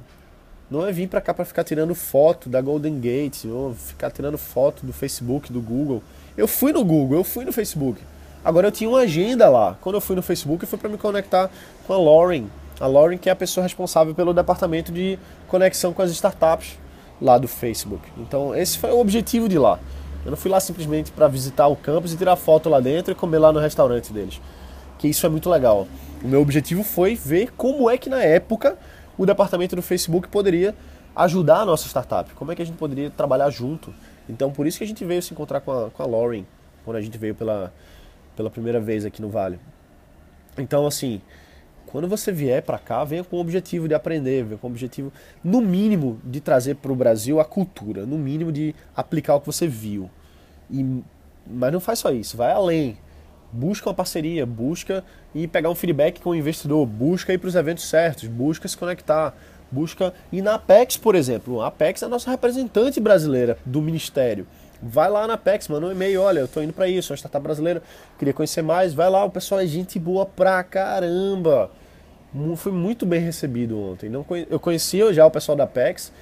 Não 0.71 0.87
é 0.87 0.93
vir 0.93 1.09
para 1.09 1.21
cá 1.21 1.35
para 1.35 1.45
ficar 1.45 1.65
tirando 1.65 1.95
foto 1.95 2.49
da 2.49 2.61
Golden 2.61 2.99
Gate, 2.99 3.45
ou 3.45 3.75
ficar 3.75 4.11
tirando 4.11 4.39
foto 4.39 4.87
do 4.87 4.93
Facebook, 4.93 5.53
do 5.53 5.61
Google. 5.61 6.03
Eu 6.37 6.49
fui 6.49 6.73
no 6.73 6.85
Google, 6.85 7.19
eu 7.19 7.25
fui 7.25 7.45
no 7.45 7.53
Facebook. 7.53 8.01
Agora 8.45 8.69
eu 8.69 8.73
tinha 8.73 8.89
uma 8.89 9.01
agenda 9.01 9.49
lá. 9.49 9.77
Quando 9.81 9.97
eu 9.97 10.01
fui 10.01 10.17
no 10.17 10.23
Facebook, 10.23 10.65
foi 10.67 10.79
para 10.79 10.89
me 10.89 10.97
conectar 10.97 11.51
com 11.87 11.93
a 11.93 11.99
Lauren. 11.99 12.47
A 12.81 12.87
Lauren 12.87 13.19
que 13.19 13.29
é 13.29 13.33
a 13.33 13.37
pessoa 13.37 13.63
responsável 13.63 14.15
pelo 14.15 14.33
departamento 14.33 14.91
de 14.91 15.19
conexão 15.47 15.93
com 15.93 16.03
as 16.03 16.11
startups 16.11 16.79
lá 17.21 17.39
do 17.39 17.47
Facebook. 17.47 18.03
Então 18.19 18.55
esse 18.55 18.79
foi 18.79 18.91
o 18.91 18.99
objetivo 18.99 19.49
de 19.49 19.59
lá. 19.59 19.79
Eu 20.25 20.31
não 20.31 20.37
fui 20.37 20.51
lá 20.51 20.61
simplesmente 20.61 21.11
para 21.11 21.27
visitar 21.27 21.67
o 21.67 21.77
campus 21.77 22.13
e 22.13 22.17
tirar 22.17 22.37
foto 22.37 22.69
lá 22.69 22.81
dentro 22.81 23.13
e 23.13 23.15
comer 23.15 23.39
lá 23.39 23.53
no 23.53 23.59
restaurante 23.59 24.13
deles. 24.13 24.41
Que 24.99 25.09
isso 25.09 25.27
é 25.27 25.29
muito 25.29 25.51
legal. 25.51 25.87
O 26.23 26.29
meu 26.29 26.41
objetivo 26.41 26.85
foi 26.85 27.17
ver 27.17 27.53
como 27.57 27.91
é 27.91 27.99
que 27.99 28.09
na 28.09 28.23
época 28.23 28.79
o 29.19 29.27
departamento 29.27 29.75
do 29.75 29.83
Facebook 29.83 30.29
poderia 30.29 30.75
ajudar 31.15 31.61
a 31.61 31.65
nossa 31.65 31.87
startup. 31.89 32.33
Como 32.35 32.53
é 32.53 32.55
que 32.55 32.63
a 32.63 32.65
gente 32.65 32.79
poderia 32.79 33.11
trabalhar 33.11 33.51
junto. 33.51 33.93
Então 34.29 34.53
por 34.53 34.67
isso 34.67 34.79
que 34.79 34.85
a 34.85 34.87
gente 34.87 35.05
veio 35.05 35.21
se 35.23 35.33
encontrar 35.33 35.61
com 35.61 35.73
a, 35.73 35.91
com 35.91 36.03
a 36.03 36.07
Lauren, 36.07 36.45
quando 36.85 36.97
a 36.97 37.01
gente 37.01 37.19
veio 37.19 37.35
pela, 37.35 37.73
pela 38.37 38.49
primeira 38.49 38.81
vez 38.81 39.05
aqui 39.05 39.21
no 39.21 39.29
Vale. 39.29 39.59
Então 40.57 40.87
assim, 40.87 41.21
quando 41.93 42.09
você 42.09 42.33
vier 42.33 42.63
para 42.63 42.79
cá, 42.79 43.05
venha 43.05 43.23
com 43.23 43.37
o 43.37 43.41
objetivo 43.41 43.87
de 43.87 43.93
aprender, 43.93 44.45
venha 44.45 44.57
com 44.57 44.67
o 44.67 44.71
objetivo, 44.71 45.13
no 45.45 45.61
mínimo, 45.61 46.19
de 46.25 46.41
trazer 46.41 46.77
para 46.77 46.91
o 46.91 46.97
Brasil 46.97 47.39
a 47.39 47.45
cultura, 47.45 48.07
no 48.07 48.17
mínimo 48.17 48.51
de 48.51 48.75
aplicar 48.97 49.35
o 49.35 49.41
que 49.41 49.47
você 49.47 49.69
viu. 49.69 50.11
E, 50.71 51.03
mas 51.47 51.71
não 51.71 51.81
faz 51.81 51.99
só 51.99 52.11
isso, 52.11 52.35
vai 52.35 52.51
além. 52.51 52.97
Busca 53.53 53.91
uma 53.91 53.95
parceria, 53.95 54.47
busca 54.47 55.05
e 55.35 55.47
pegar 55.47 55.69
um 55.69 55.75
feedback 55.75 56.19
com 56.23 56.31
o 56.31 56.35
investidor, 56.35 56.87
busca 56.87 57.35
ir 57.35 57.37
para 57.37 57.49
os 57.49 57.55
eventos 57.55 57.85
certos, 57.85 58.27
busca 58.27 58.67
se 58.67 58.75
conectar, 58.75 59.37
busca 59.71 60.15
ir 60.33 60.41
na 60.41 60.55
Apex, 60.55 60.97
por 60.97 61.15
exemplo. 61.15 61.61
A 61.61 61.67
Apex 61.67 62.01
é 62.01 62.07
a 62.07 62.09
nossa 62.09 62.31
representante 62.31 62.99
brasileira 63.01 63.59
do 63.67 63.83
Ministério. 63.83 64.47
Vai 64.83 65.11
lá 65.11 65.27
na 65.27 65.35
Apex, 65.35 65.69
manda 65.69 65.89
um 65.89 65.93
e-mail, 65.93 66.23
olha, 66.23 66.41
eu 66.41 66.49
tô 66.49 66.63
indo 66.63 66.73
para 66.73 66.89
isso, 66.89 67.13
uma 67.13 67.19
startup 67.19 67.43
brasileira, 67.43 67.83
queria 68.19 68.33
conhecer 68.33 68.63
mais, 68.63 68.95
vai 68.95 69.11
lá, 69.11 69.23
o 69.27 69.31
pessoal 69.31 69.61
é 69.61 69.67
gente 69.67 69.99
boa 69.99 70.25
pra 70.25 70.65
caramba 70.65 71.71
fui 72.57 72.73
muito 72.73 73.05
bem 73.05 73.21
recebido 73.21 73.79
ontem. 73.79 74.09
Não 74.09 74.25
eu 74.49 74.59
conhecia 74.59 75.13
já 75.13 75.27
o 75.27 75.31
pessoal 75.31 75.57
da 75.57 75.67
PEX, 75.67 76.13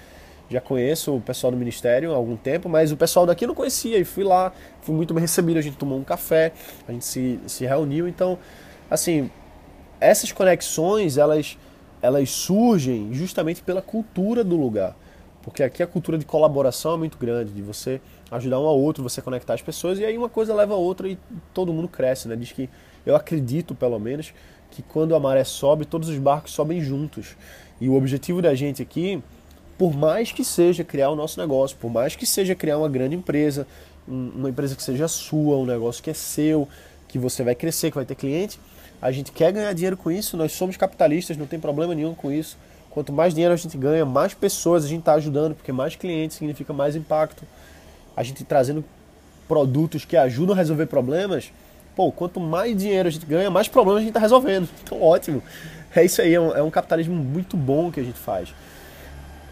já 0.51 0.61
conheço 0.61 1.17
o 1.17 1.21
pessoal 1.21 1.53
do 1.53 1.57
Ministério 1.57 2.13
há 2.13 2.17
algum 2.17 2.37
tempo, 2.37 2.69
mas 2.69 2.91
o 2.91 2.97
pessoal 2.97 3.25
daqui 3.25 3.47
não 3.47 3.55
conhecia 3.55 3.99
e 3.99 4.05
fui 4.05 4.25
lá, 4.25 4.53
fui 4.83 4.95
muito 4.95 5.15
bem 5.15 5.21
recebido. 5.21 5.59
A 5.59 5.63
gente 5.63 5.77
tomou 5.77 5.97
um 5.97 6.03
café, 6.03 6.53
a 6.89 6.93
gente 6.93 7.05
se, 7.05 7.39
se 7.47 7.65
reuniu. 7.65 8.09
Então, 8.09 8.37
assim, 8.91 9.31
essas 10.01 10.33
conexões 10.33 11.17
elas, 11.17 11.57
elas 12.03 12.31
surgem 12.31 13.13
justamente 13.13 13.63
pela 13.63 13.81
cultura 13.81 14.43
do 14.43 14.57
lugar. 14.57 14.97
Porque 15.43 15.63
aqui 15.63 15.83
a 15.83 15.87
cultura 15.87 16.19
de 16.19 16.25
colaboração 16.25 16.95
é 16.95 16.97
muito 16.99 17.17
grande, 17.17 17.53
de 17.53 17.63
você 17.63 18.01
ajudar 18.31 18.61
um 18.61 18.67
ao 18.67 18.79
outro, 18.79 19.03
você 19.03 19.23
conectar 19.23 19.55
as 19.55 19.63
pessoas, 19.63 19.99
e 19.99 20.05
aí 20.05 20.19
uma 20.19 20.29
coisa 20.29 20.55
leva 20.55 20.75
a 20.75 20.77
outra 20.77 21.09
e 21.09 21.19
todo 21.55 21.73
mundo 21.73 21.89
cresce, 21.89 22.29
né? 22.29 22.37
Diz 22.37 22.53
que 22.53 22.69
eu 23.07 23.17
acredito, 23.17 23.75
pelo 23.75 23.99
menos, 23.99 24.35
que 24.71 24.83
quando 24.83 25.15
a 25.15 25.21
maré 25.21 25.45
sobe, 25.45 25.85
todos 25.85 26.09
os 26.09 26.19
barcos 26.19 26.53
sobem 26.53 26.81
juntos. 26.81 27.37
E 27.81 27.89
o 27.89 27.95
objetivo 27.95 28.41
da 28.41 28.55
gente 28.55 28.83
aqui, 28.83 29.23
por 29.79 29.95
mais 29.97 30.31
que 30.31 30.45
seja 30.45 30.85
criar 30.85 31.11
o 31.11 31.17
nosso 31.17 31.41
negócio, 31.41 31.77
por 31.79 31.91
mais 31.91 32.15
que 32.15 32.27
seja 32.27 32.55
criar 32.55 32.79
uma 32.79 32.89
grande 32.89 33.17
empresa, 33.17 33.67
uma 34.07 34.51
empresa 34.51 34.77
que 34.77 34.83
seja 34.83 35.09
sua, 35.09 35.57
um 35.57 35.65
negócio 35.65 36.03
que 36.03 36.11
é 36.11 36.15
seu, 36.15 36.69
que 37.09 37.19
você 37.19 37.43
vai 37.43 37.55
crescer, 37.55 37.91
que 37.91 37.97
vai 37.97 38.05
ter 38.05 38.15
cliente, 38.15 38.61
a 39.01 39.11
gente 39.11 39.33
quer 39.33 39.53
ganhar 39.53 39.73
dinheiro 39.73 39.97
com 39.97 40.11
isso, 40.11 40.37
nós 40.37 40.53
somos 40.53 40.77
capitalistas, 40.77 41.37
não 41.37 41.47
tem 41.47 41.59
problema 41.59 41.95
nenhum 41.95 42.15
com 42.15 42.31
isso. 42.31 42.57
Quanto 42.91 43.13
mais 43.13 43.33
dinheiro 43.33 43.55
a 43.55 43.57
gente 43.57 43.77
ganha, 43.79 44.05
mais 44.05 44.35
pessoas 44.35 44.85
a 44.85 44.89
gente 44.89 45.01
está 45.01 45.15
ajudando, 45.15 45.55
porque 45.55 45.73
mais 45.73 45.97
clientes 45.97 46.37
significa 46.37 46.73
mais 46.73 46.95
impacto. 46.97 47.45
A 48.17 48.23
gente 48.23 48.45
trazendo 48.45 48.85
produtos 49.49 50.05
que 50.05 50.17
ajudam 50.17 50.55
a 50.55 50.59
resolver 50.59 50.87
problemas, 50.87 51.51
pô, 51.95 52.11
quanto 52.13 52.41
mais 52.41 52.77
dinheiro 52.77 53.09
a 53.09 53.13
gente 53.13 53.27
ganha, 53.27 53.51
mais 53.51 53.69
problemas 53.69 53.99
a 53.99 54.01
gente 54.03 54.11
está 54.11 54.21
resolvendo. 54.21 54.69
Então, 54.83 55.01
ótimo. 55.03 55.43
É 55.95 56.05
isso 56.05 56.23
aí, 56.23 56.35
é 56.35 56.41
um, 56.41 56.57
é 56.57 56.63
um 56.63 56.71
capitalismo 56.71 57.15
muito 57.17 57.57
bom 57.57 57.91
que 57.91 57.99
a 57.99 58.03
gente 58.03 58.19
faz. 58.19 58.55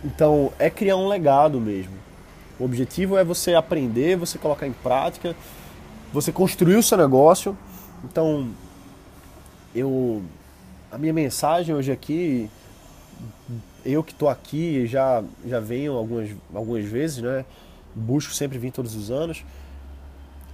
Então, 0.05 0.53
é 0.59 0.71
criar 0.71 0.97
um 0.97 1.09
legado 1.09 1.61
mesmo. 1.61 1.95
O 2.59 2.65
objetivo 2.65 3.17
é 3.17 3.25
você 3.25 3.55
aprender, 3.55 4.17
você 4.17 4.39
colocar 4.39 4.67
em 4.67 4.73
prática, 4.73 5.35
você 6.13 6.31
construir 6.31 6.77
o 6.77 6.83
seu 6.83 6.97
negócio. 6.97 7.57
Então, 8.05 8.49
eu 9.75 10.23
a 10.91 10.97
minha 10.97 11.13
mensagem 11.13 11.75
hoje 11.75 11.93
aqui, 11.93 12.49
eu 13.85 14.03
que 14.03 14.13
estou 14.13 14.29
aqui 14.29 14.87
já 14.87 15.23
já 15.47 15.61
venho 15.61 15.95
algumas 15.95 16.31
algumas 16.55 16.85
vezes, 16.85 17.19
né? 17.19 17.45
Busco 17.95 18.33
sempre 18.33 18.59
vir 18.59 18.71
todos 18.71 18.95
os 18.95 19.11
anos 19.11 19.45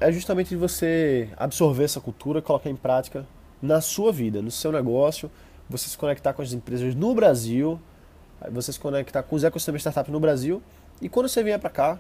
é 0.04 0.12
justamente 0.12 0.50
de 0.50 0.56
você 0.56 1.30
absorver 1.34 1.84
essa 1.84 1.99
cultura, 1.99 2.42
colocar 2.42 2.68
em 2.68 2.76
prática 2.76 3.26
na 3.62 3.80
sua 3.80 4.12
vida, 4.12 4.42
no 4.42 4.50
seu 4.50 4.70
negócio, 4.70 5.30
você 5.68 5.88
se 5.88 5.96
conectar 5.96 6.34
com 6.34 6.42
as 6.42 6.52
empresas 6.52 6.94
no 6.94 7.14
Brasil, 7.14 7.80
você 8.52 8.70
se 8.70 8.78
conectar 8.78 9.23
com 9.23 9.34
os 9.34 9.42
ecossistemas 9.42 9.80
startup 9.80 10.11
no 10.11 10.20
Brasil, 10.20 10.62
e 11.00 11.08
quando 11.08 11.26
você 11.26 11.42
vier 11.42 11.58
para 11.58 11.70
cá, 11.70 11.99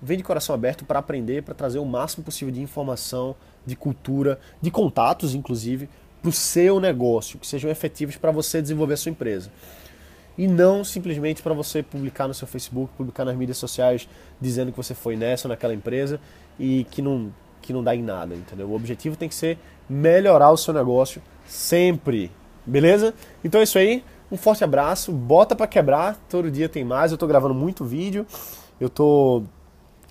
vem 0.00 0.16
de 0.16 0.24
coração 0.24 0.54
aberto 0.54 0.86
para 0.86 0.98
aprender, 0.98 1.42
para 1.42 1.52
trazer 1.52 1.78
o 1.78 1.84
máximo 1.84 2.24
possível 2.24 2.52
de 2.52 2.62
informação, 2.62 3.36
de 3.66 3.76
cultura, 3.76 4.40
de 4.62 4.70
contatos, 4.70 5.34
inclusive, 5.34 5.86
para 6.22 6.30
o 6.30 6.32
seu 6.32 6.80
negócio, 6.80 7.38
que 7.38 7.46
sejam 7.46 7.70
efetivos 7.70 8.16
para 8.16 8.30
você 8.30 8.62
desenvolver 8.62 8.94
a 8.94 8.96
sua 8.96 9.10
empresa. 9.10 9.50
E 10.36 10.46
não 10.46 10.84
simplesmente 10.84 11.42
para 11.42 11.54
você 11.54 11.82
publicar 11.82 12.26
no 12.26 12.34
seu 12.34 12.46
Facebook, 12.46 12.92
publicar 12.96 13.24
nas 13.24 13.36
mídias 13.36 13.56
sociais 13.56 14.08
dizendo 14.40 14.72
que 14.72 14.76
você 14.76 14.94
foi 14.94 15.16
nessa 15.16 15.46
ou 15.46 15.50
naquela 15.50 15.74
empresa 15.74 16.20
e 16.58 16.84
que 16.90 17.00
não, 17.00 17.32
que 17.62 17.72
não 17.72 17.82
dá 17.82 17.94
em 17.94 18.02
nada, 18.02 18.34
entendeu? 18.34 18.68
O 18.68 18.74
objetivo 18.74 19.16
tem 19.16 19.28
que 19.28 19.34
ser 19.34 19.58
melhorar 19.88 20.50
o 20.50 20.56
seu 20.56 20.74
negócio 20.74 21.22
sempre, 21.46 22.30
beleza? 22.66 23.14
Então 23.44 23.60
é 23.60 23.64
isso 23.64 23.78
aí, 23.78 24.02
um 24.30 24.36
forte 24.36 24.64
abraço, 24.64 25.12
bota 25.12 25.54
para 25.54 25.66
quebrar, 25.66 26.16
todo 26.28 26.50
dia 26.50 26.68
tem 26.68 26.84
mais, 26.84 27.12
eu 27.12 27.18
tô 27.18 27.26
gravando 27.26 27.54
muito 27.54 27.84
vídeo, 27.84 28.26
eu 28.80 28.88
tô 28.88 29.44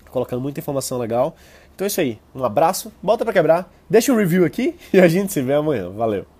colocando 0.09 0.41
muita 0.41 0.59
informação 0.59 0.97
legal. 0.97 1.35
Então 1.75 1.85
é 1.85 1.87
isso 1.87 1.99
aí, 1.99 2.19
um 2.35 2.43
abraço, 2.43 2.93
bota 3.01 3.25
para 3.25 3.33
quebrar, 3.33 3.71
deixa 3.89 4.13
um 4.13 4.15
review 4.15 4.45
aqui 4.45 4.75
e 4.93 4.99
a 4.99 5.07
gente 5.07 5.33
se 5.33 5.41
vê 5.41 5.53
amanhã. 5.53 5.89
Valeu! 5.89 6.32